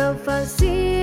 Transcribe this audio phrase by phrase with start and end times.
[0.00, 0.99] não fazia.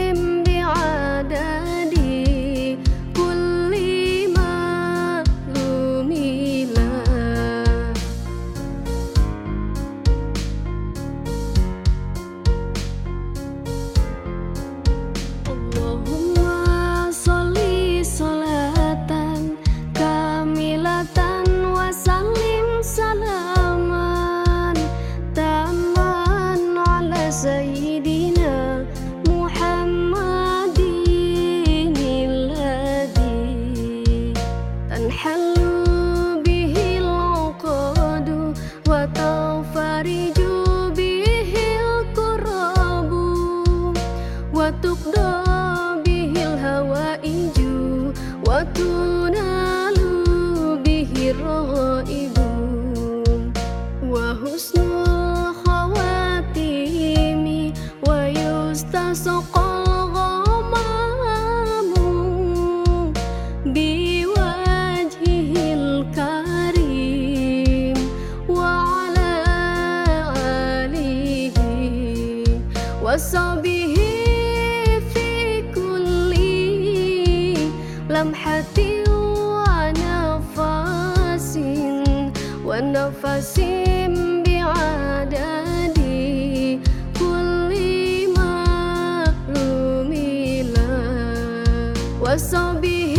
[92.37, 93.15] له وصحبه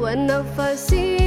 [0.00, 1.19] ونفس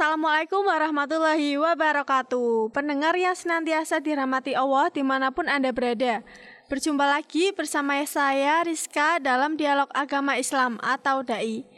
[0.00, 2.72] Assalamualaikum warahmatullahi wabarakatuh.
[2.72, 6.24] Pendengar yang senantiasa dirahmati Allah di mana pun Anda berada.
[6.72, 11.68] Berjumpa lagi bersama saya Rizka dalam Dialog Agama Islam atau DAI.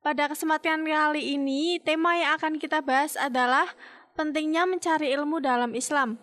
[0.00, 3.68] Pada kesempatan kali ini tema yang akan kita bahas adalah
[4.16, 6.16] Pentingnya mencari ilmu dalam Islam.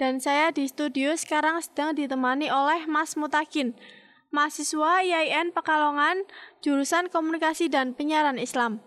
[0.00, 3.76] Dan saya di studio sekarang sedang ditemani oleh Mas Mutakin
[4.32, 6.24] Mahasiswa IAIN Pekalongan
[6.64, 8.80] Jurusan Komunikasi dan Penyiaran Islam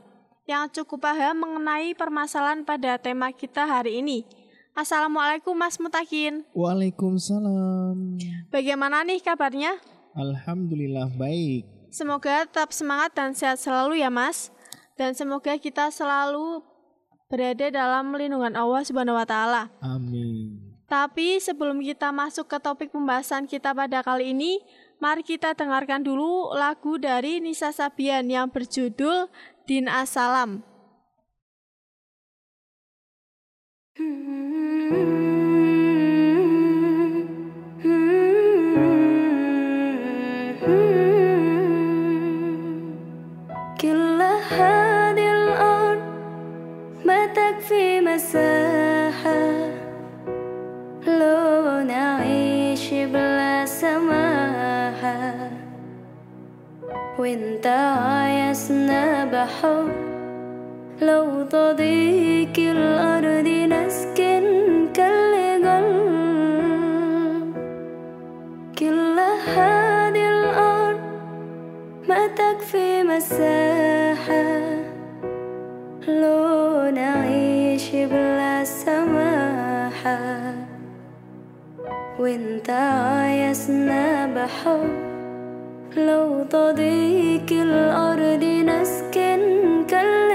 [0.47, 4.23] yang cukup paham mengenai permasalahan pada tema kita hari ini.
[4.71, 6.47] Assalamualaikum Mas Mutakin.
[6.55, 8.15] Waalaikumsalam.
[8.47, 9.75] Bagaimana nih kabarnya?
[10.15, 11.67] Alhamdulillah baik.
[11.91, 14.47] Semoga tetap semangat dan sehat selalu ya Mas.
[14.95, 16.63] Dan semoga kita selalu
[17.27, 19.67] berada dalam lindungan Allah Subhanahu wa taala.
[19.83, 20.63] Amin.
[20.87, 24.63] Tapi sebelum kita masuk ke topik pembahasan kita pada kali ini,
[25.03, 29.27] mari kita dengarkan dulu lagu dari Nisa Sabian yang berjudul
[29.66, 30.72] Din Asalam.
[43.82, 46.02] كل هذه الأرض
[47.04, 48.65] ما تكفي مساحة
[57.19, 59.91] وانت عايزنا بحب
[61.01, 64.43] لو تضيق الأرض نسكن
[64.93, 66.27] كالقلب
[68.79, 69.19] كل
[69.55, 70.99] هذه الأرض
[72.09, 74.59] ما تكفي مساحة
[76.07, 80.19] لو نعيش بلا سماحة
[82.19, 85.06] وانت عايزنا بحب
[85.97, 89.41] لو تضيق الأرض نسكن
[89.89, 90.26] كالغل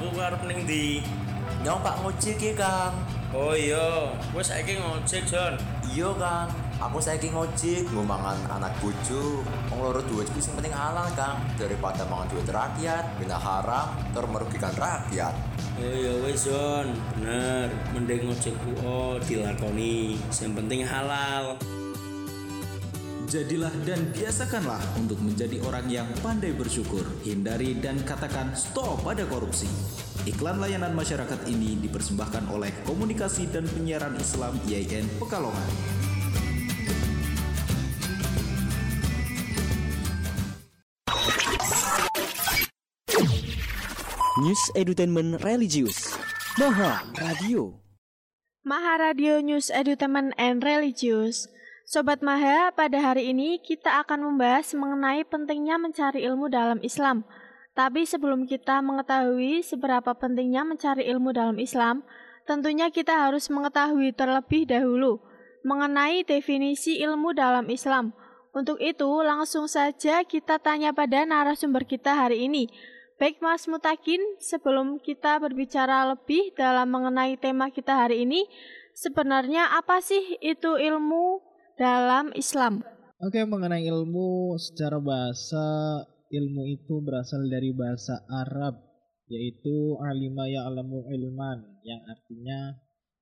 [0.00, 1.04] mana semontorku ku arep ning ndi?
[1.60, 2.94] Nyong Pak ngojek ya Kang.
[3.30, 5.54] Oh iya, wis saiki ngojek John.
[5.84, 6.48] Iya Kang.
[6.80, 9.44] Aku saiki ngojek mau mangan anak bojo.
[9.68, 11.36] Wong loro duit kuwi sing penting halal Kang.
[11.60, 15.36] Daripada mangan duit rakyat, bina haram, ter merugikan rakyat.
[15.76, 17.68] Oh iya wis John, bener.
[17.92, 20.16] Mending ngojek ku oh dilakoni.
[20.32, 21.60] Yang penting halal.
[23.30, 27.06] Jadilah dan biasakanlah untuk menjadi orang yang pandai bersyukur.
[27.22, 29.70] Hindari dan katakan stop pada korupsi.
[30.26, 35.70] Iklan layanan masyarakat ini dipersembahkan oleh Komunikasi dan Penyiaran Islam IAIN Pekalongan.
[44.42, 46.18] News Edutainment Religius
[46.58, 47.78] Maha Radio
[48.66, 51.46] Maha Radio News Edutainment and Religious.
[51.90, 57.26] Sobat Maha, pada hari ini kita akan membahas mengenai pentingnya mencari ilmu dalam Islam.
[57.74, 62.06] Tapi sebelum kita mengetahui seberapa pentingnya mencari ilmu dalam Islam,
[62.46, 65.18] tentunya kita harus mengetahui terlebih dahulu
[65.66, 68.14] mengenai definisi ilmu dalam Islam.
[68.54, 72.70] Untuk itu, langsung saja kita tanya pada narasumber kita hari ini.
[73.18, 78.46] Baik Mas Mutakin, sebelum kita berbicara lebih dalam mengenai tema kita hari ini,
[78.94, 81.49] sebenarnya apa sih itu ilmu
[81.80, 82.84] dalam Islam?
[83.24, 85.64] Oke, mengenai ilmu secara bahasa,
[86.28, 88.76] ilmu itu berasal dari bahasa Arab
[89.30, 92.76] yaitu alima ya'lamu ilman yang artinya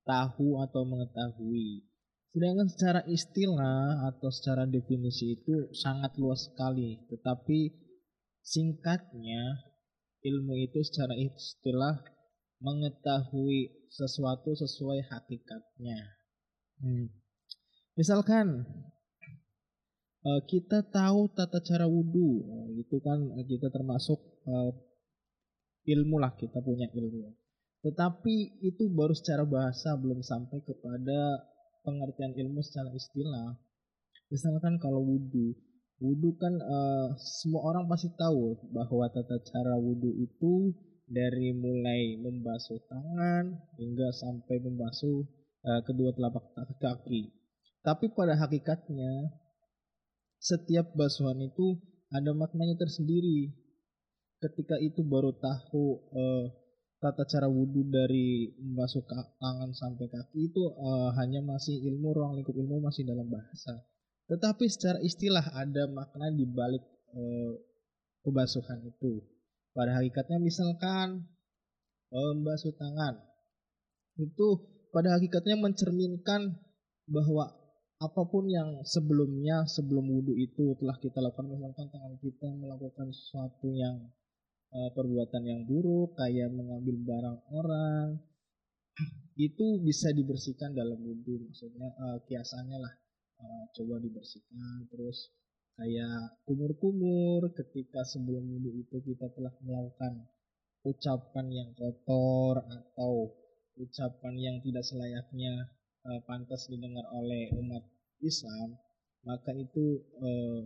[0.09, 1.85] tahu atau mengetahui.
[2.33, 7.77] Sedangkan secara istilah atau secara definisi itu sangat luas sekali, tetapi
[8.41, 9.69] singkatnya
[10.25, 12.01] ilmu itu secara istilah
[12.65, 16.01] mengetahui sesuatu sesuai hakikatnya.
[16.81, 17.13] Hmm.
[17.99, 18.63] Misalkan
[20.23, 24.71] eh, kita tahu tata cara wudhu, eh, itu kan eh, kita termasuk eh,
[25.99, 27.35] ilmu lah kita punya ilmu.
[27.83, 31.43] Tetapi itu baru secara bahasa belum sampai kepada
[31.83, 33.59] pengertian ilmu secara istilah.
[34.31, 35.59] Misalkan kalau wudhu,
[35.99, 40.71] wudhu kan eh, semua orang pasti tahu bahwa tata cara wudhu itu
[41.11, 45.27] dari mulai membasuh tangan hingga sampai membasuh
[45.67, 46.47] eh, kedua telapak
[46.79, 47.38] kaki.
[47.89, 49.33] Tapi pada hakikatnya
[50.37, 51.81] setiap basuhan itu
[52.13, 53.49] ada maknanya tersendiri.
[54.45, 56.45] Ketika itu baru tahu eh,
[57.01, 59.09] tata cara wudhu dari membasuh
[59.41, 63.81] tangan sampai kaki itu eh, hanya masih ilmu ruang lingkup ilmu masih dalam bahasa.
[64.29, 66.85] Tetapi secara istilah ada makna di balik
[67.17, 67.53] eh,
[68.21, 69.25] pembasuhan itu.
[69.73, 71.25] Pada hakikatnya misalkan
[72.13, 73.17] eh, membasuh tangan
[74.21, 74.61] itu
[74.93, 76.53] pada hakikatnya mencerminkan
[77.09, 77.58] bahwa
[77.99, 83.75] apa pun yang sebelumnya sebelum wudhu itu telah kita lakukan misalkan tangan kita melakukan sesuatu
[83.75, 83.99] yang
[84.71, 88.23] eh, perbuatan yang buruk kayak mengambil barang orang
[89.51, 91.43] itu bisa dibersihkan dalam wudhu.
[91.43, 92.95] Maksudnya eh, kiasannya lah
[93.43, 94.87] eh, coba dibersihkan.
[94.95, 95.35] Terus
[95.75, 100.23] kayak kumur-kumur ketika sebelum wudhu itu kita telah melakukan
[100.87, 103.35] ucapan yang kotor atau
[103.75, 105.67] ucapan yang tidak selayaknya
[106.09, 107.85] eh, pantas didengar oleh umat
[108.25, 108.75] Islam
[109.29, 110.61] maka itu eh,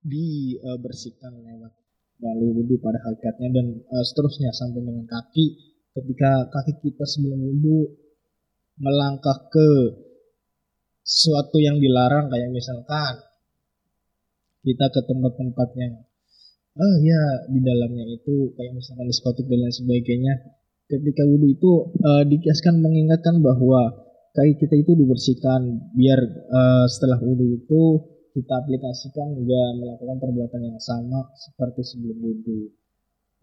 [0.00, 1.72] dibersihkan lewat
[2.18, 5.46] melalui wudhu pada hakikatnya dan eh, seterusnya sampai dengan kaki.
[5.92, 7.90] Ketika kaki kita sebelum wudhu
[8.78, 9.68] melangkah ke
[11.02, 13.14] sesuatu yang dilarang kayak misalkan
[14.62, 16.04] kita ke tempat-tempat yang
[16.78, 20.34] oh ya di dalamnya itu kayak misalkan diskotik dan lain sebagainya
[20.88, 27.60] ketika wudhu itu eh, dikiaskan mengingatkan bahwa kaki kita itu dibersihkan biar eh, setelah wudhu
[27.60, 27.82] itu
[28.34, 32.72] kita aplikasikan nggak melakukan perbuatan yang sama seperti sebelum wudhu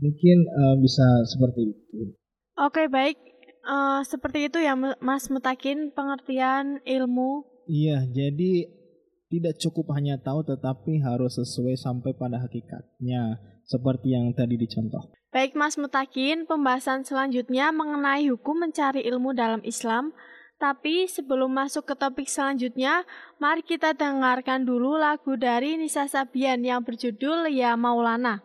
[0.02, 2.18] mungkin eh, bisa seperti itu
[2.56, 3.20] Oke, baik.
[3.68, 7.44] Eh, seperti itu ya Mas Mutakin pengertian ilmu.
[7.68, 8.72] Iya, jadi
[9.28, 15.12] tidak cukup hanya tahu tetapi harus sesuai sampai pada hakikatnya seperti yang tadi dicontoh.
[15.36, 20.16] Baik Mas Mutakin, pembahasan selanjutnya mengenai hukum mencari ilmu dalam Islam.
[20.56, 23.04] Tapi sebelum masuk ke topik selanjutnya,
[23.36, 28.40] mari kita dengarkan dulu lagu dari Nisa Sabian yang berjudul Ya Maulana.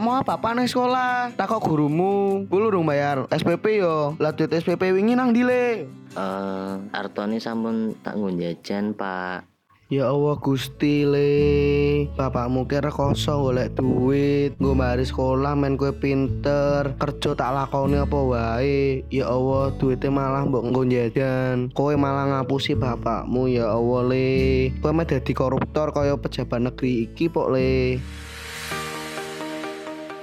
[0.00, 1.36] Kok mau apa nih sekolah?
[1.36, 4.16] Takok gurumu, gue urung bayar SPP yo.
[4.16, 5.84] Lah duit SPP wingi nang di le.
[6.16, 9.44] Eh, Artoni sampun tak jajan, Pak.
[9.90, 16.94] Ya Allah Gusti le Bapakmu kira kosong golek duit Gue mari sekolah main gue pinter
[16.94, 22.78] Kerja tak lakoni apa wae Ya Allah duitnya malah mbok nggo jajan Kowe malah ngapusi
[22.78, 27.98] bapakmu ya Allah le Kowe mah dadi koruptor kaya pejabat negeri iki pok le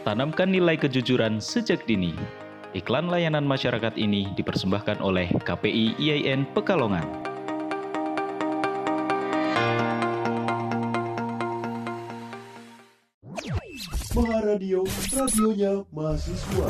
[0.07, 2.15] Tanamkan nilai kejujuran sejak dini.
[2.71, 7.03] Iklan layanan masyarakat ini dipersembahkan oleh KPI IAIN Pekalongan.
[14.15, 16.67] Maharadio, radionya mahasiswa.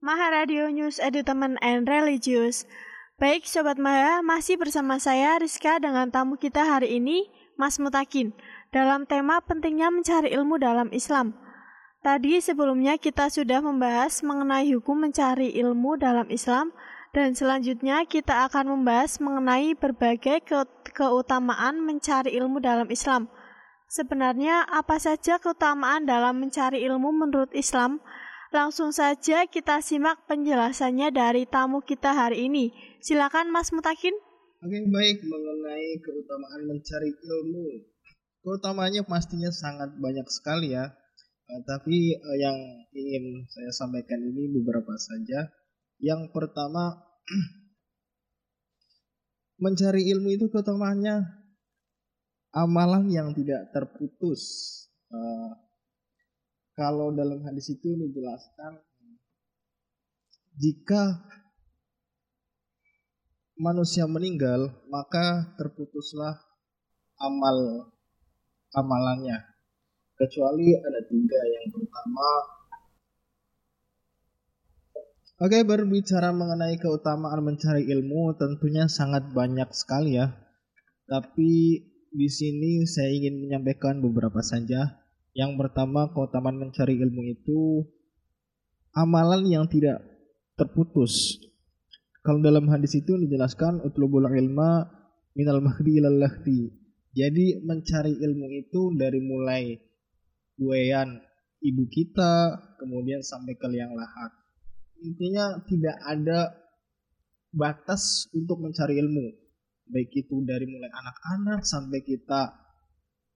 [0.00, 2.64] Maharadio News Edutainment and Religious.
[3.20, 7.28] Baik Sobat Maha, masih bersama saya Rizka dengan tamu kita hari ini,
[7.60, 8.32] Mas Mutakin,
[8.72, 11.36] dalam tema pentingnya mencari ilmu dalam Islam.
[12.02, 16.74] Tadi sebelumnya kita sudah membahas mengenai hukum mencari ilmu dalam Islam
[17.14, 23.30] dan selanjutnya kita akan membahas mengenai berbagai ke keutamaan mencari ilmu dalam Islam.
[23.86, 28.02] Sebenarnya apa saja keutamaan dalam mencari ilmu menurut Islam?
[28.50, 32.74] Langsung saja kita simak penjelasannya dari tamu kita hari ini.
[32.98, 34.18] Silakan Mas Mutakin.
[34.58, 37.66] Oke, baik mengenai keutamaan mencari ilmu.
[38.42, 40.90] Keutamanya pastinya sangat banyak sekali ya.
[41.48, 42.58] Uh, tapi uh, yang
[42.94, 45.50] ingin saya sampaikan ini beberapa saja.
[46.02, 46.98] Yang pertama
[49.62, 51.22] mencari ilmu itu keutamaannya
[52.54, 54.42] amalan yang tidak terputus.
[55.12, 55.52] Uh,
[56.72, 58.80] kalau dalam hadis itu dijelaskan
[60.56, 61.20] jika
[63.60, 66.40] manusia meninggal maka terputuslah
[67.20, 67.92] amal
[68.72, 69.51] amalannya
[70.22, 72.30] kecuali ada tiga yang pertama
[75.42, 80.30] Oke berbicara mengenai keutamaan mencari ilmu tentunya sangat banyak sekali ya
[81.10, 81.82] tapi
[82.12, 85.00] di sini saya ingin menyampaikan beberapa saja.
[85.32, 87.88] Yang pertama, keutamaan mencari ilmu itu
[88.92, 90.04] amalan yang tidak
[90.60, 91.40] terputus.
[92.20, 94.84] Kalau dalam hadis itu dijelaskan utlubul ilma
[95.32, 96.68] minal mahdi ilal lahdi.
[97.16, 99.76] Jadi mencari ilmu itu dari mulai
[100.62, 101.18] buayan
[101.58, 104.30] ibu kita kemudian sampai ke liang lahat.
[105.02, 106.54] Intinya tidak ada
[107.50, 109.42] batas untuk mencari ilmu
[109.92, 112.54] baik itu dari mulai anak-anak sampai kita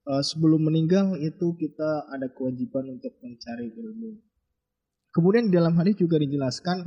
[0.09, 4.17] uh, sebelum meninggal itu kita ada kewajiban untuk mencari ilmu.
[5.12, 6.85] Kemudian di dalam hadis juga dijelaskan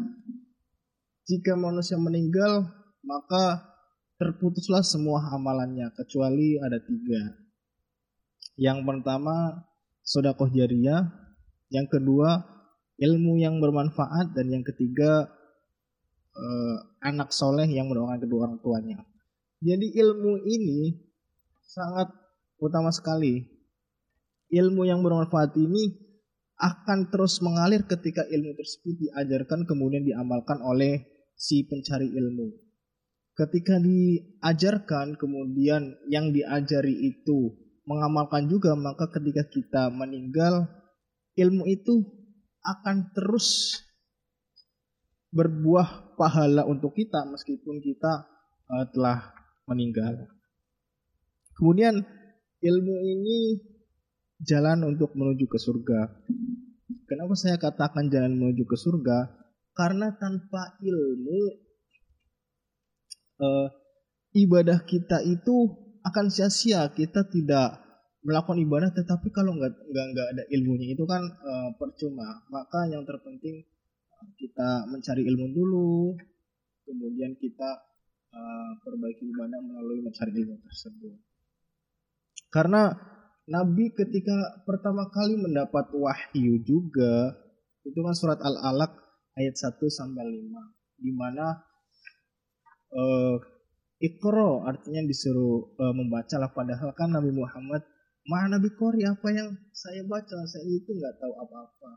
[1.30, 2.66] jika manusia meninggal
[3.06, 3.62] maka
[4.18, 7.38] terputuslah semua amalannya kecuali ada tiga.
[8.60, 9.64] Yang pertama
[10.04, 11.08] sodakoh jariah,
[11.70, 12.60] yang kedua
[13.00, 15.32] ilmu yang bermanfaat dan yang ketiga
[16.36, 19.00] eh, anak soleh yang mendoakan kedua orang tuanya.
[19.60, 20.96] Jadi ilmu ini
[21.64, 22.12] sangat
[22.60, 23.44] utama sekali.
[24.50, 25.94] Ilmu yang bermanfaat ini
[26.60, 31.08] akan terus mengalir ketika ilmu tersebut diajarkan kemudian diamalkan oleh
[31.38, 32.52] si pencari ilmu.
[33.38, 37.56] Ketika diajarkan kemudian yang diajari itu
[37.90, 40.70] mengamalkan juga maka ketika kita meninggal
[41.34, 42.06] ilmu itu
[42.62, 43.82] akan terus
[45.34, 48.30] berbuah pahala untuk kita meskipun kita
[48.70, 49.34] uh, telah
[49.66, 50.30] meninggal.
[51.58, 52.02] Kemudian
[52.62, 53.38] ilmu ini
[54.42, 56.00] jalan untuk menuju ke surga.
[57.10, 59.34] Kenapa saya katakan jalan menuju ke surga?
[59.74, 61.42] Karena tanpa ilmu
[63.42, 63.68] uh,
[64.34, 66.88] ibadah kita itu akan sia-sia.
[66.92, 67.80] Kita tidak
[68.24, 72.44] melakukan ibadah, tetapi kalau nggak nggak nggak ada ilmunya itu kan uh, percuma.
[72.52, 73.64] Maka yang terpenting
[74.36, 76.20] kita mencari ilmu dulu,
[76.84, 77.70] kemudian kita
[78.36, 81.16] uh, perbaiki ibadah melalui mencari ilmu tersebut.
[82.52, 82.92] Karena
[83.50, 87.34] Nabi ketika pertama kali mendapat wahyu juga
[87.82, 88.94] itu kan surat Al-Alaq
[89.40, 91.58] ayat 1 sampai 5 di mana
[92.94, 93.42] uh,
[94.00, 97.84] Ikro artinya disuruh uh, membaca lah padahal kan Nabi Muhammad
[98.24, 101.92] mana Nabi Kori apa yang saya baca saya itu nggak tahu apa-apa.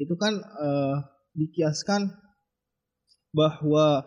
[0.00, 0.96] Itu kan uh,
[1.36, 2.10] dikiaskan
[3.30, 4.02] bahwa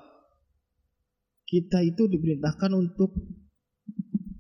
[1.48, 3.16] kita itu diperintahkan untuk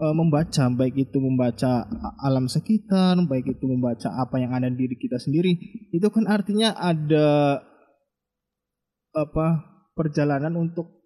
[0.01, 1.87] uh, membaca baik itu membaca
[2.19, 5.55] alam sekitar baik itu membaca apa yang ada di diri kita sendiri.
[5.93, 7.61] Itu kan artinya ada
[9.15, 9.47] apa
[9.95, 10.96] perjalanan untuk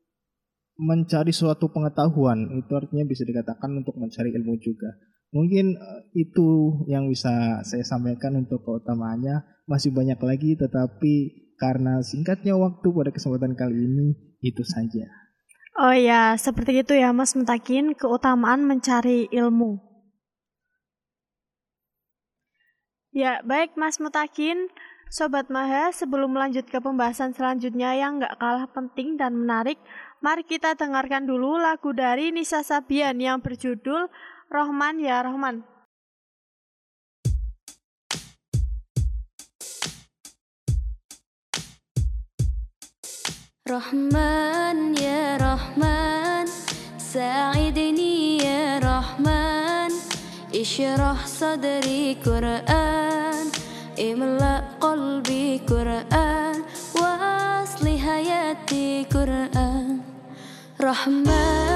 [0.82, 4.90] mencari suatu pengetahuan itu artinya bisa dikatakan untuk mencari ilmu juga
[5.32, 9.64] Mungkin eh, itu yang bisa saya sampaikan untuk keutamaannya.
[9.66, 11.16] Masih banyak lagi tetapi
[11.56, 14.08] karena singkatnya waktu pada kesempatan kali ini
[14.44, 15.08] itu saja.
[15.80, 19.80] Oh ya, seperti itu ya Mas Mutakin, keutamaan mencari ilmu.
[23.16, 24.68] Ya, baik Mas Mutakin,
[25.08, 29.80] Sobat Maha, sebelum melanjut ke pembahasan selanjutnya yang gak kalah penting dan menarik,
[30.22, 34.06] Mari kita dengarkan dulu lagu dari Nisa Sabian yang berjudul
[34.54, 35.66] Rohman ya Rohman.
[43.72, 46.44] Rahman ya Rahman
[47.00, 49.96] Sa'idni ya Rahman
[50.52, 53.48] Ishrah sadri Qur'an
[53.96, 56.41] Imla qalbi Qur'an
[60.82, 61.71] Rahman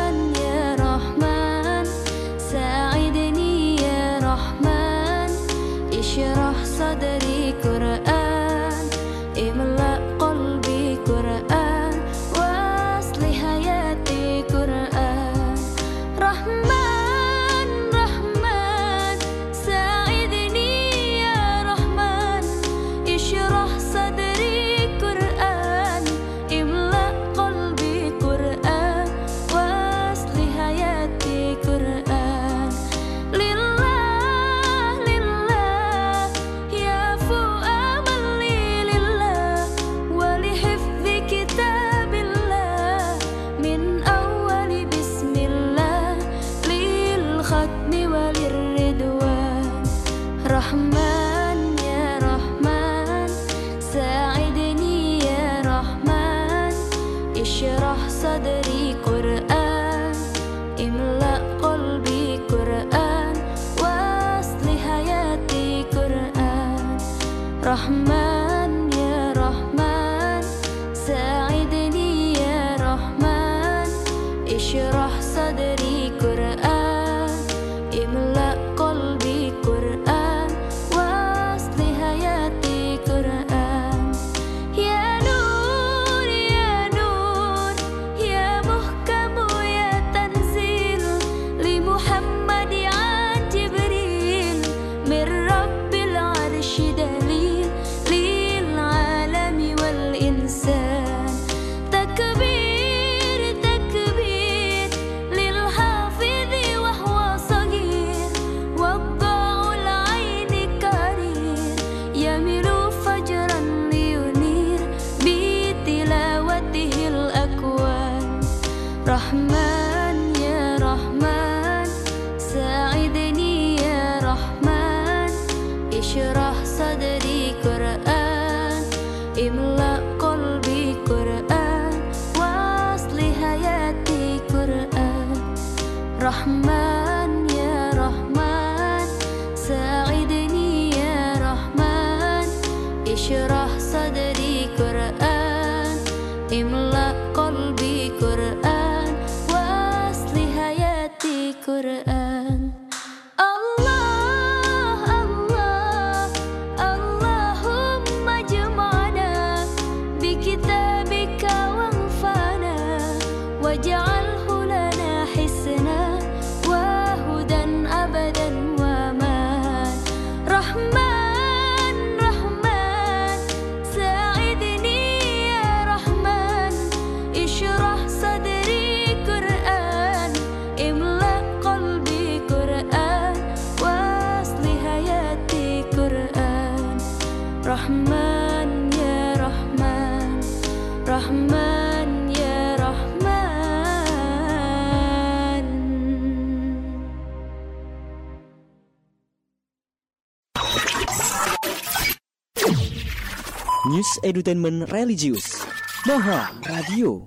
[204.35, 205.63] Edutainment Religius
[206.03, 207.23] Maha Radio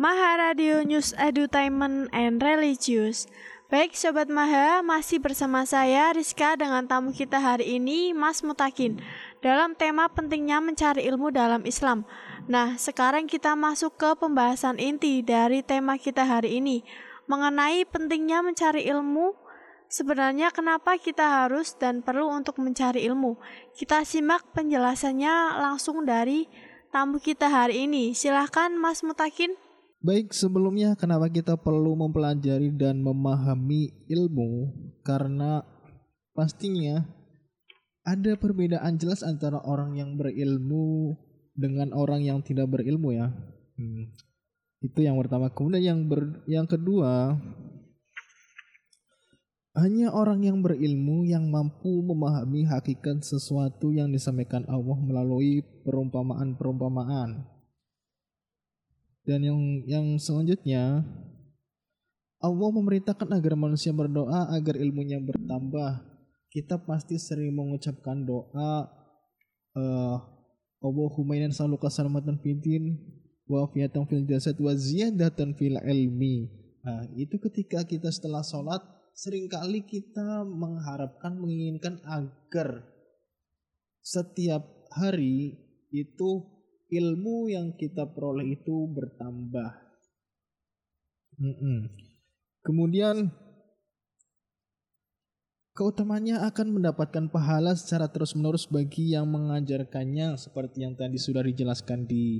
[0.00, 3.28] Maha Radio News Edutainment and Religious.
[3.68, 8.96] Baik Sobat Maha, masih bersama saya Rizka dengan tamu kita hari ini Mas Mutakin
[9.44, 12.08] dalam tema pentingnya mencari ilmu dalam Islam.
[12.48, 16.80] Nah, sekarang kita masuk ke pembahasan inti dari tema kita hari ini
[17.28, 19.36] mengenai pentingnya mencari ilmu.
[19.88, 23.40] Sebenarnya kenapa kita harus dan perlu untuk mencari ilmu?
[23.72, 26.44] Kita simak penjelasannya langsung dari
[26.92, 28.12] tamu kita hari ini.
[28.12, 29.56] Silahkan Mas Mutakin.
[30.04, 34.76] Baik, sebelumnya kenapa kita perlu mempelajari dan memahami ilmu?
[35.02, 35.64] Karena
[36.36, 37.08] pastinya
[38.04, 41.16] ada perbedaan jelas antara orang yang berilmu
[41.56, 43.32] dengan orang yang tidak berilmu ya.
[43.80, 44.12] Hmm.
[44.84, 45.48] Itu yang pertama.
[45.48, 47.40] Kemudian yang ber, yang kedua,
[49.78, 57.46] hanya orang yang berilmu yang mampu memahami hakikat sesuatu yang disampaikan Allah melalui perumpamaan-perumpamaan.
[59.22, 61.04] Dan yang yang selanjutnya
[62.38, 66.06] Allah memerintahkan agar manusia berdoa agar ilmunya bertambah.
[66.48, 68.88] Kita pasti sering mengucapkan doa
[69.76, 70.16] uh,
[70.80, 72.96] Allahumma inna nas'aluka salamatan fitin
[73.44, 76.48] wa fiatan fil jasad wa ziyadatan fil ilmi.
[76.80, 78.80] Nah, itu ketika kita setelah sholat
[79.18, 82.86] sering kali kita mengharapkan menginginkan agar
[83.98, 84.62] setiap
[84.94, 85.58] hari
[85.90, 86.46] itu
[86.86, 89.74] ilmu yang kita peroleh itu bertambah.
[91.34, 91.90] Mm-mm.
[92.62, 93.34] Kemudian
[95.74, 102.38] keutamanya akan mendapatkan pahala secara terus-menerus bagi yang mengajarkannya seperti yang tadi sudah dijelaskan di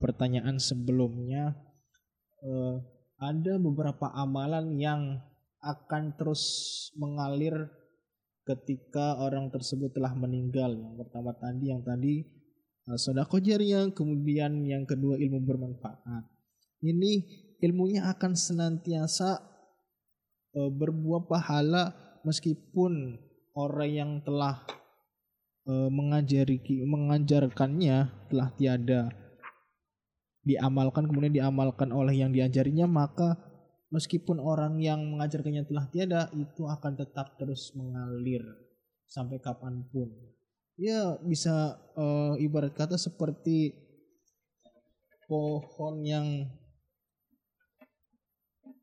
[0.00, 1.52] pertanyaan sebelumnya.
[2.40, 2.80] Uh,
[3.20, 5.20] ada beberapa amalan yang
[5.64, 6.42] akan terus
[7.00, 7.72] mengalir
[8.44, 10.76] ketika orang tersebut telah meninggal.
[10.76, 12.20] Yang pertama tadi yang tadi
[12.92, 16.28] uh, sodako jariah, kemudian yang kedua ilmu bermanfaat.
[16.84, 17.12] Ini
[17.64, 19.40] ilmunya akan senantiasa
[20.54, 21.96] uh, berbuah pahala
[22.28, 23.16] meskipun
[23.56, 24.60] orang yang telah
[25.64, 29.12] uh, mengajari mengajarkannya telah tiada
[30.44, 33.40] diamalkan kemudian diamalkan oleh yang diajarinya maka
[33.92, 38.42] meskipun orang yang mengajarkannya telah tiada itu akan tetap terus mengalir
[39.06, 40.10] sampai kapan pun.
[40.74, 43.74] Ya bisa uh, ibarat kata seperti
[45.30, 46.26] pohon yang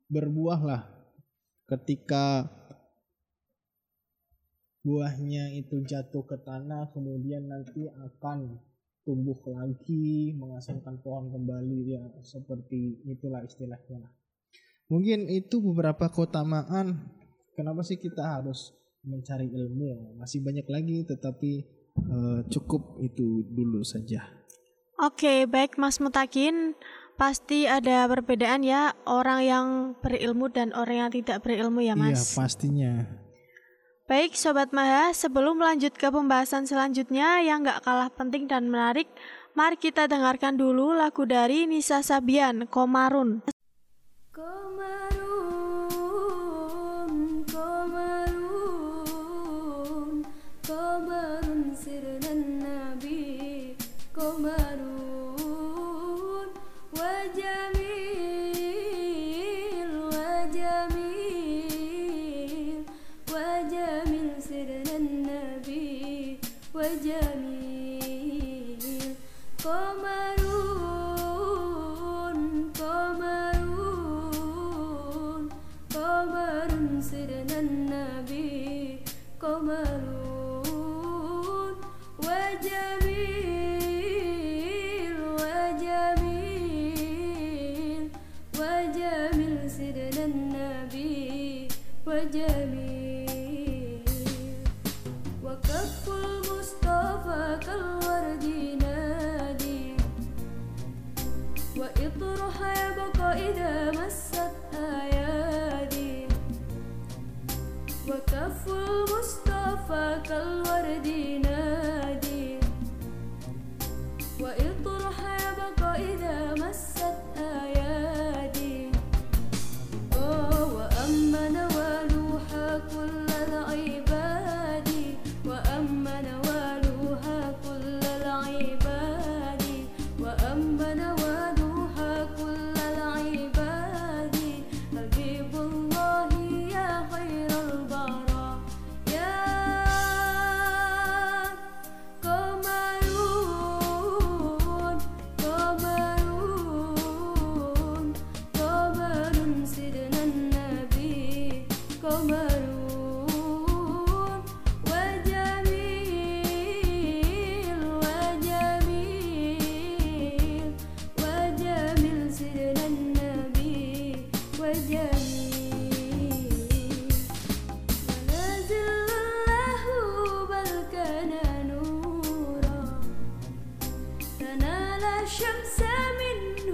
[0.08, 0.84] berbuah lah.
[1.68, 2.48] Ketika
[4.84, 8.60] buahnya itu jatuh ke tanah kemudian nanti akan
[9.04, 11.80] tumbuh lagi menghasilkan pohon kembali.
[11.92, 14.12] Ya seperti itulah istilahnya lah
[14.92, 17.08] mungkin itu beberapa keutamaan
[17.56, 18.76] kenapa sih kita harus
[19.08, 21.52] mencari ilmu masih banyak lagi tetapi
[22.12, 24.42] uh, cukup itu dulu saja
[25.02, 26.78] Oke, baik Mas Mutakin.
[27.18, 29.66] Pasti ada perbedaan ya orang yang
[29.98, 32.14] berilmu dan orang yang tidak berilmu ya Mas.
[32.14, 32.94] iya pastinya
[34.06, 39.08] Baik Sobat Maha, sebelum melanjut ke pembahasan selanjutnya yang gak kalah penting dan menarik,
[39.56, 42.68] mari kita dengarkan dulu lagu dari Nisa Sabian.
[42.68, 43.40] Komarun,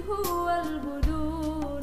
[0.08, 1.77] هو البدور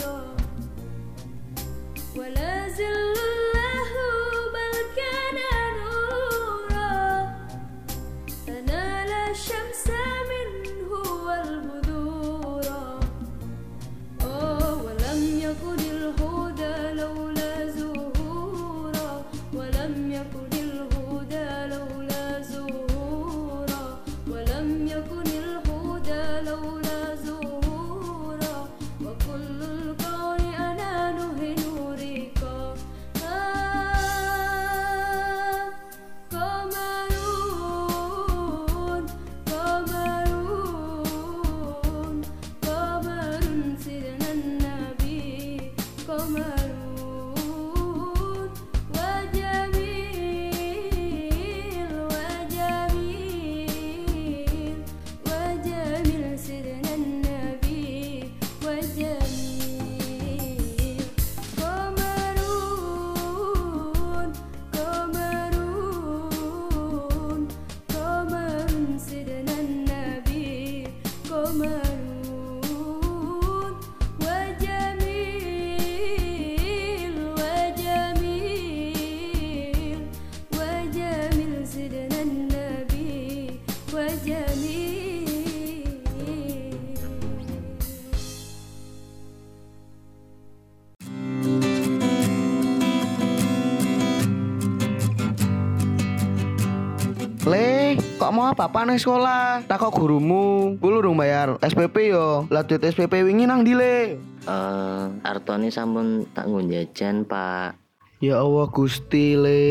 [98.25, 99.69] kok mau apa nih sekolah?
[99.69, 102.49] Takok gurumu, gue urung bayar SPP yo.
[102.49, 104.17] Lah duit SPP wingi nang ndi le?
[104.49, 107.85] Eh, Artoni sampun tak ngunjajan, Pak.
[108.23, 109.61] Ya Allah Gusti le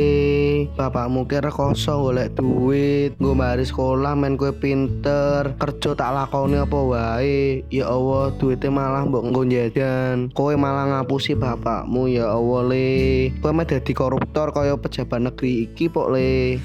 [0.76, 6.76] Bapakmu kira kosong golek duit Gue mari sekolah main kue pinter Kerja tak lakoni apa
[6.76, 13.32] wae Ya Allah duitnya malah mbok nggo jajan Kowe malah ngapusi bapakmu ya Allah le
[13.40, 16.60] Kowe mah dadi koruptor kaya pejabat negeri iki pok le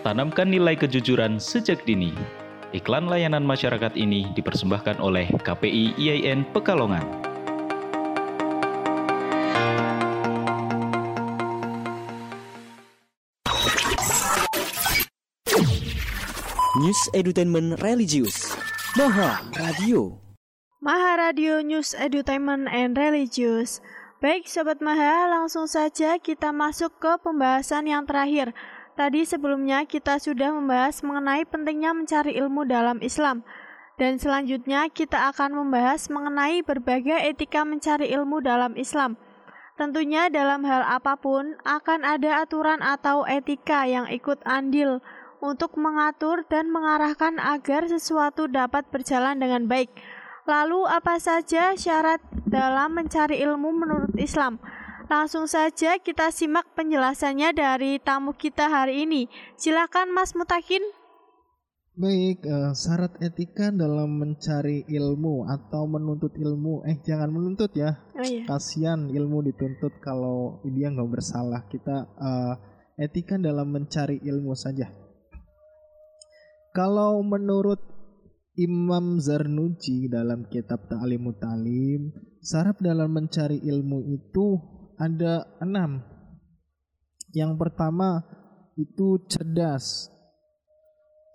[0.00, 2.16] Tanamkan nilai kejujuran sejak dini.
[2.72, 7.04] Iklan layanan masyarakat ini dipersembahkan oleh KPI IAIN Pekalongan.
[16.80, 18.56] News Edutainment Religius
[18.96, 20.16] Maha Radio
[20.80, 23.84] Maha Radio News Edutainment and Religious.
[24.24, 28.56] Baik Sobat Maha, langsung saja kita masuk ke pembahasan yang terakhir.
[29.00, 33.40] Tadi sebelumnya kita sudah membahas mengenai pentingnya mencari ilmu dalam Islam.
[33.96, 39.16] Dan selanjutnya kita akan membahas mengenai berbagai etika mencari ilmu dalam Islam.
[39.80, 45.00] Tentunya dalam hal apa pun akan ada aturan atau etika yang ikut andil
[45.40, 49.88] untuk mengatur dan mengarahkan agar sesuatu dapat berjalan dengan baik.
[50.44, 54.60] Lalu apa saja syarat dalam mencari ilmu menurut Islam?
[55.10, 59.26] Langsung saja kita simak penjelasannya dari tamu kita hari ini.
[59.58, 60.86] Silakan Mas Mutakin.
[61.98, 66.86] Baik, eh, syarat etika dalam mencari ilmu atau menuntut ilmu.
[66.86, 67.98] Eh, jangan menuntut ya.
[68.14, 68.46] Oh iya.
[68.46, 71.66] Kasihan ilmu dituntut kalau dia nggak bersalah.
[71.66, 72.54] Kita eh,
[73.02, 74.94] etika dalam mencari ilmu saja.
[76.70, 77.82] Kalau menurut
[78.54, 86.04] Imam Zarnuji dalam kitab Ta'limut Talim, syarat dalam mencari ilmu itu ada enam.
[87.32, 88.20] Yang pertama
[88.76, 90.12] itu cerdas.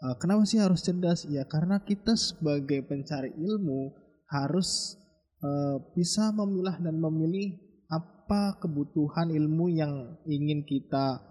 [0.06, 1.26] Eh, Kenapa sih harus cerdas?
[1.26, 3.90] Ya karena kita sebagai pencari ilmu
[4.30, 5.02] harus
[5.42, 7.58] eh, bisa memilah dan memilih
[7.90, 11.26] apa kebutuhan ilmu yang ingin kita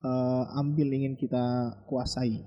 [0.00, 2.40] eh, ambil, ingin kita kuasai.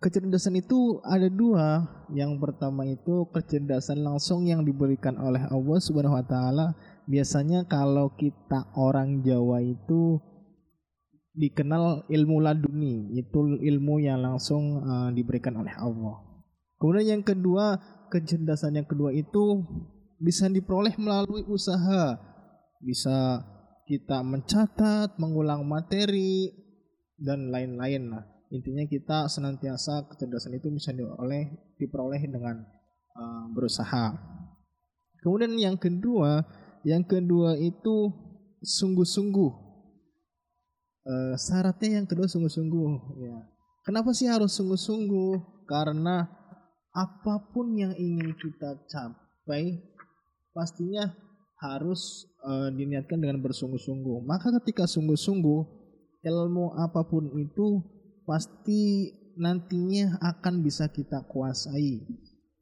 [0.00, 1.84] Kecerdasan itu ada dua.
[2.08, 6.72] Yang pertama itu kecerdasan langsung yang diberikan oleh Allah Subhanahu wa taala.
[7.10, 10.22] Biasanya kalau kita orang Jawa itu
[11.34, 16.22] dikenal ilmu laduni, itu ilmu yang langsung uh, diberikan oleh Allah.
[16.78, 17.82] Kemudian yang kedua,
[18.14, 19.66] kecerdasan yang kedua itu
[20.22, 22.14] bisa diperoleh melalui usaha.
[22.78, 23.42] Bisa
[23.90, 26.46] kita mencatat, mengulang materi
[27.18, 32.66] dan lain-lain lah intinya kita senantiasa kecerdasan itu bisa diperoleh diperoleh dengan
[33.14, 34.10] uh, berusaha.
[35.22, 36.42] Kemudian yang kedua,
[36.86, 38.12] yang kedua itu
[38.64, 39.52] sungguh-sungguh.
[41.00, 42.90] Uh, syaratnya yang kedua sungguh-sungguh.
[43.20, 43.36] Ya.
[43.84, 45.64] Kenapa sih harus sungguh-sungguh?
[45.64, 46.28] Karena
[46.90, 49.78] apa pun yang ingin kita capai
[50.50, 51.14] pastinya
[51.60, 54.24] harus uh, diniatkan dengan bersungguh-sungguh.
[54.24, 55.60] Maka ketika sungguh-sungguh
[56.20, 57.80] ilmu apa pun itu
[58.28, 62.04] pasti nantinya akan bisa kita kuasai.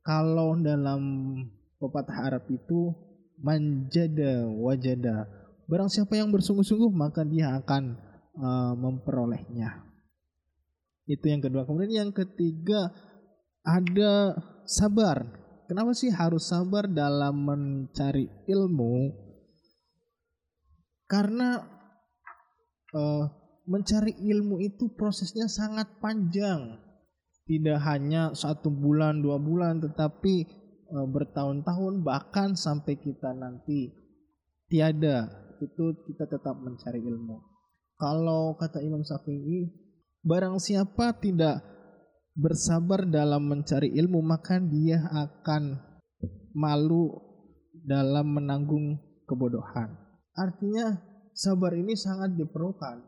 [0.06, 1.02] Kalau dalam
[1.78, 3.07] pepatah Arab itu
[3.42, 5.26] manjada wajada.
[5.68, 7.96] Barang siapa yang bersungguh-sungguh maka dia akan
[8.38, 9.84] uh, memperolehnya.
[11.08, 11.64] Itu yang kedua.
[11.64, 12.92] Kemudian yang ketiga
[13.64, 14.36] ada
[14.68, 15.24] sabar.
[15.68, 19.12] Kenapa sih harus sabar dalam mencari ilmu?
[21.08, 21.60] Karena
[22.96, 23.24] uh,
[23.68, 26.80] mencari ilmu itu prosesnya sangat panjang.
[27.48, 30.44] Tidak hanya satu bulan, dua bulan, tetapi
[30.88, 33.92] e, bertahun-tahun bahkan sampai kita nanti
[34.68, 35.28] tiada
[35.60, 37.36] itu kita tetap mencari ilmu.
[37.98, 39.66] Kalau kata Imam Syafi'i,
[40.22, 41.62] barang siapa tidak
[42.38, 45.82] bersabar dalam mencari ilmu maka dia akan
[46.54, 47.10] malu
[47.82, 49.98] dalam menanggung kebodohan.
[50.38, 50.94] Artinya
[51.34, 53.02] sabar ini sangat diperlukan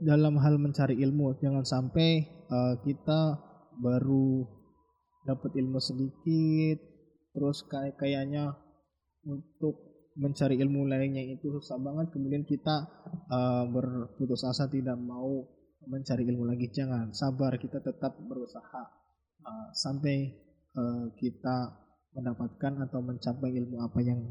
[0.00, 3.36] dalam hal mencari ilmu jangan sampai uh, kita
[3.76, 4.48] baru
[5.28, 6.80] dapat ilmu sedikit
[7.36, 8.56] terus kayak kayaknya
[9.28, 9.76] untuk
[10.16, 12.08] mencari ilmu lainnya itu susah banget.
[12.16, 12.88] Kemudian kita
[13.28, 15.44] uh, berputus asa tidak mau
[15.84, 16.72] mencari ilmu lagi.
[16.72, 17.60] Jangan sabar.
[17.60, 18.82] Kita tetap berusaha
[19.44, 20.32] uh, sampai
[20.72, 21.84] uh, kita
[22.16, 24.24] mendapatkan atau mencapai ilmu apa yang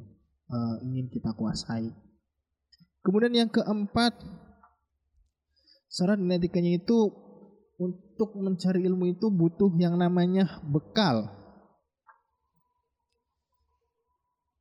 [0.49, 1.93] uh, ingin kita kuasai.
[3.06, 4.18] Kemudian yang keempat
[5.86, 6.97] syarat dan itu
[7.78, 11.45] untuk mencari ilmu itu butuh yang namanya bekal.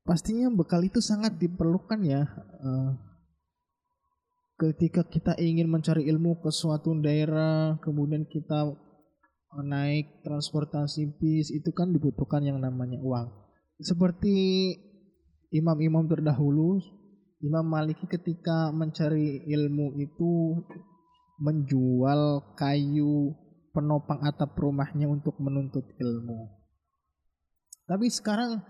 [0.05, 2.29] Pastinya bekal itu sangat diperlukan ya.
[4.55, 8.71] ketika kita ingin mencari ilmu ke suatu daerah, kemudian kita
[9.65, 13.33] naik transportasi bis, itu kan dibutuhkan yang namanya uang.
[13.83, 14.37] Seperti
[15.51, 16.79] imam-imam terdahulu,
[17.45, 20.65] Imam Maliki ketika mencari ilmu itu
[21.41, 23.37] menjual kayu
[23.75, 26.47] penopang atap rumahnya untuk menuntut ilmu.
[27.85, 28.65] Tapi sekarang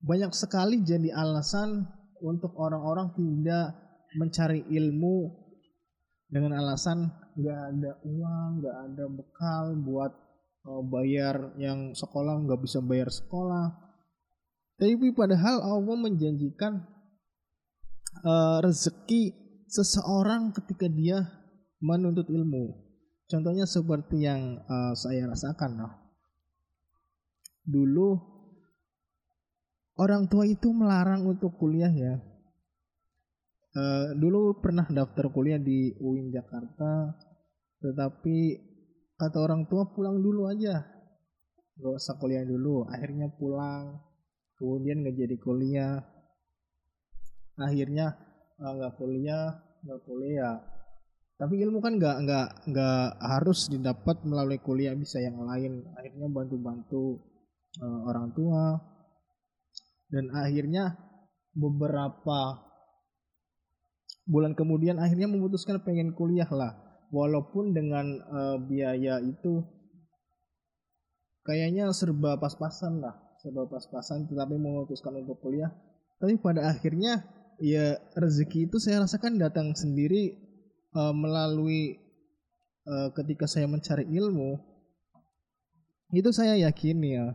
[0.00, 1.84] banyak sekali jadi alasan
[2.20, 3.76] untuk orang-orang tidak
[4.16, 5.28] mencari ilmu
[6.30, 10.12] dengan alasan nggak ada uang, nggak ada bekal buat
[10.66, 13.76] uh, bayar yang sekolah nggak bisa bayar sekolah.
[14.80, 16.80] Tapi padahal Allah menjanjikan
[18.24, 19.36] uh, rezeki
[19.68, 21.28] seseorang ketika dia
[21.84, 22.88] menuntut ilmu.
[23.30, 25.92] Contohnya seperti yang uh, saya rasakan, noh.
[27.62, 28.39] Dulu
[30.00, 32.16] orang tua itu melarang untuk kuliah ya.
[33.70, 37.14] Uh, dulu pernah daftar kuliah di UIN Jakarta,
[37.78, 38.58] tetapi
[39.14, 40.82] kata orang tua pulang dulu aja,
[41.78, 42.88] gak usah kuliah dulu.
[42.90, 44.00] Akhirnya pulang,
[44.58, 46.02] kemudian nggak jadi kuliah.
[47.60, 48.16] Akhirnya
[48.58, 49.46] nggak uh, kuliah,
[49.86, 50.56] nggak kuliah.
[51.38, 55.86] Tapi ilmu kan nggak nggak nggak harus didapat melalui kuliah, bisa yang lain.
[55.94, 57.22] Akhirnya bantu-bantu
[57.78, 58.89] uh, orang tua,
[60.10, 60.98] dan akhirnya
[61.54, 62.66] beberapa
[64.26, 66.76] bulan kemudian akhirnya memutuskan pengen kuliah lah.
[67.10, 69.66] Walaupun dengan uh, biaya itu
[71.42, 75.72] kayaknya serba pas-pasan lah serba pas-pasan tetapi memutuskan untuk kuliah.
[76.20, 77.24] Tapi pada akhirnya
[77.58, 80.36] ya rezeki itu saya rasakan datang sendiri
[80.94, 81.98] uh, melalui
[82.86, 84.60] uh, ketika saya mencari ilmu
[86.10, 87.26] itu saya yakin ya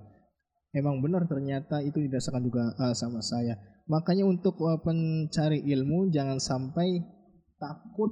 [0.76, 3.56] memang benar ternyata itu didasarkan juga uh, sama saya
[3.86, 7.06] Makanya untuk uh, pencari ilmu jangan sampai
[7.62, 8.10] takut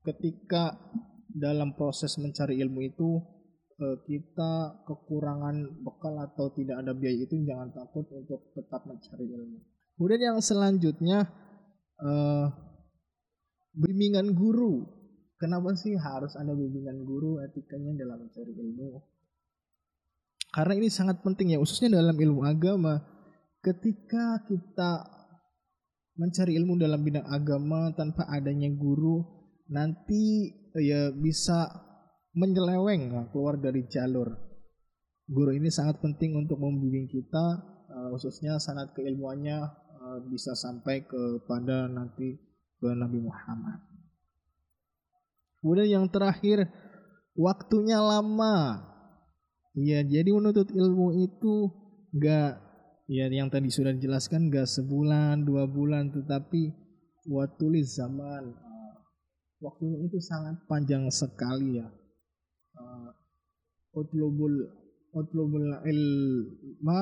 [0.00, 0.80] ketika
[1.28, 3.20] dalam proses mencari ilmu itu
[3.84, 9.60] uh, kita kekurangan bekal atau tidak ada biaya itu jangan takut untuk tetap mencari ilmu.
[10.00, 11.28] Kemudian yang selanjutnya
[12.00, 12.48] uh,
[13.76, 14.88] bimbingan guru.
[15.36, 19.04] Kenapa sih harus ada bimbingan guru etikanya dalam mencari ilmu?
[20.52, 23.00] Karena ini sangat penting ya, khususnya dalam ilmu agama.
[23.64, 25.08] Ketika kita
[26.20, 29.24] mencari ilmu dalam bidang agama tanpa adanya guru
[29.72, 31.72] nanti ya bisa
[32.36, 34.28] menyeleweng keluar dari jalur.
[35.24, 37.64] Guru ini sangat penting untuk membimbing kita
[38.12, 39.56] khususnya sanat keilmuannya
[40.28, 42.36] bisa sampai kepada nanti
[42.76, 43.80] ke Nabi Muhammad.
[45.62, 46.68] Kemudian yang terakhir
[47.38, 48.84] waktunya lama
[49.76, 51.72] ya jadi menuntut ilmu itu
[52.16, 52.60] gak
[53.08, 56.82] ya yang tadi sudah dijelaskan gak sebulan dua bulan tetapi
[57.28, 58.94] waktu zaman uh,
[59.62, 61.86] waktunya itu sangat panjang sekali ya.
[62.74, 63.10] Uh,
[63.94, 64.50] utlubul
[65.14, 67.00] utlubul ilma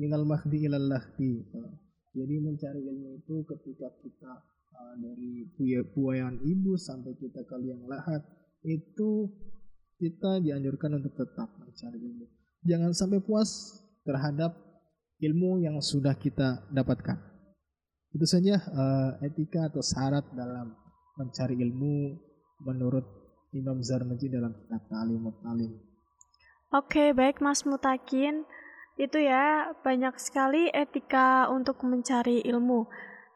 [0.00, 1.46] minal mahdi ilal lahdi.
[1.54, 1.72] Uh,
[2.12, 4.32] jadi mencari ilmu itu ketika kita
[4.98, 5.46] dari
[5.94, 8.20] buayan ibu sampai kita ke liang lahat
[8.66, 9.30] itu
[10.02, 14.54] kita dianjurkan untuk tetap mencari ilmu jangan sampai puas terhadap
[15.22, 17.18] ilmu yang sudah kita dapatkan.
[18.12, 20.74] Itu saja uh, etika atau syarat dalam
[21.16, 22.18] mencari ilmu
[22.62, 23.06] menurut
[23.52, 25.72] Imam Zarmaji dalam kitab Ta'lim Talim.
[26.72, 28.48] Oke, baik Mas Mutakin.
[28.96, 32.88] Itu ya banyak sekali etika untuk mencari ilmu.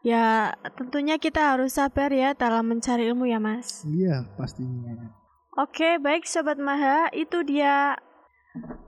[0.04, 3.82] Ya, tentunya kita harus sabar ya dalam mencari ilmu ya, Mas.
[3.82, 5.25] Iya, pastinya.
[5.56, 7.96] Oke, baik sobat Maha, itu dia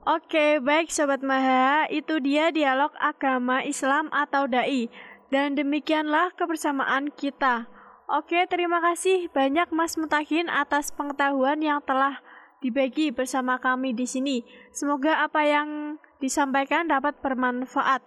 [0.09, 4.89] Oke, baik Sobat Maha, itu dia dialog agama Islam atau DAI.
[5.29, 7.69] Dan demikianlah kebersamaan kita.
[8.09, 12.25] Oke, terima kasih banyak Mas Mutakin atas pengetahuan yang telah
[12.65, 14.45] dibagi bersama kami di sini.
[14.73, 18.01] Semoga apa yang disampaikan dapat bermanfaat.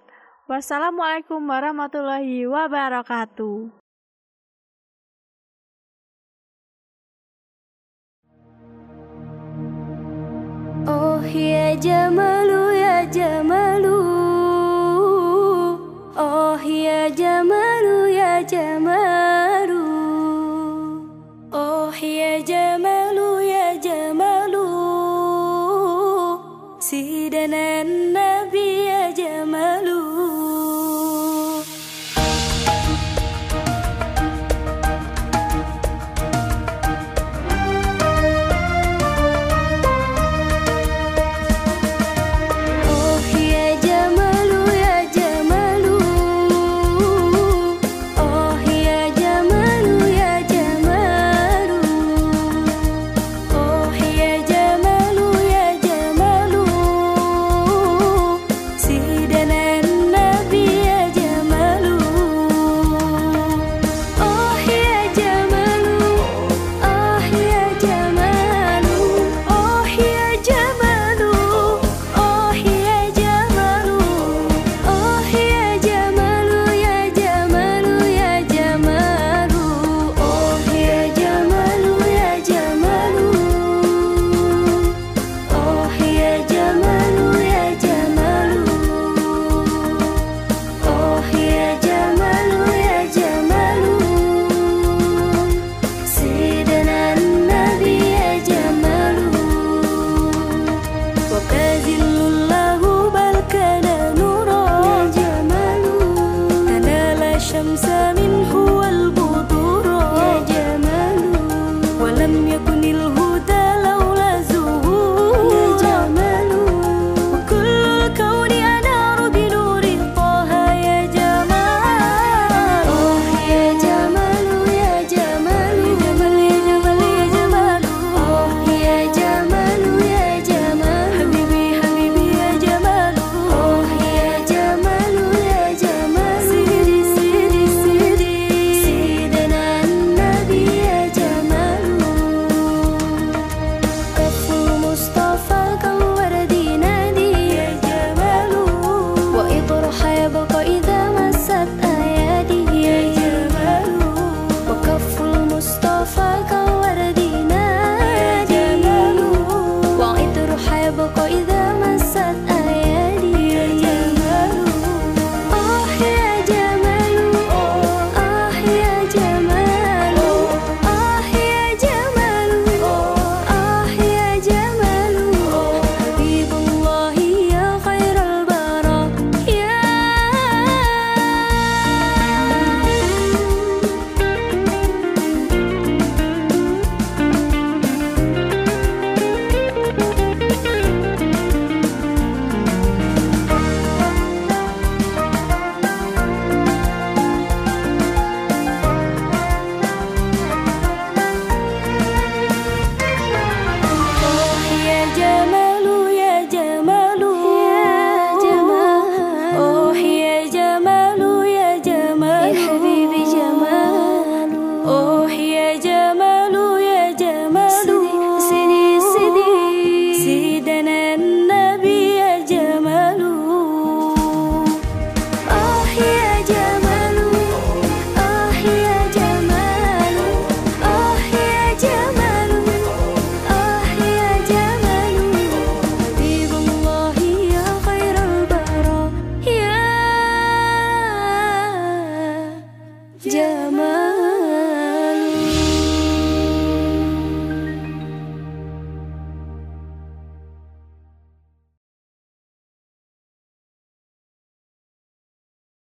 [0.49, 3.80] Wassalamualaikum warahmatullahi wabarakatuh.
[10.87, 14.01] Oh ya Jamalu ya Jamalu
[16.17, 19.00] Oh ya Jamalu ya Jamalu